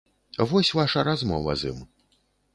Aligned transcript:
Вось 0.53 0.71
ваша 0.77 1.03
размова 1.09 1.57
з 1.63 1.71
ім. 1.75 1.79